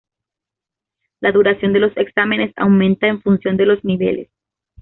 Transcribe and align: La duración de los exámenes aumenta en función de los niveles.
La 1.19 1.31
duración 1.31 1.73
de 1.73 1.79
los 1.79 1.95
exámenes 1.95 2.51
aumenta 2.57 3.05
en 3.05 3.21
función 3.21 3.55
de 3.55 3.67
los 3.67 3.83
niveles. 3.85 4.31